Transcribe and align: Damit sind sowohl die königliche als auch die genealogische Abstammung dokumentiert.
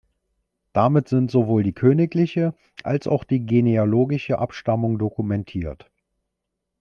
Damit 0.73 1.07
sind 1.09 1.29
sowohl 1.29 1.61
die 1.61 1.73
königliche 1.73 2.55
als 2.83 3.05
auch 3.07 3.23
die 3.23 3.45
genealogische 3.45 4.39
Abstammung 4.39 4.97
dokumentiert. 4.97 5.91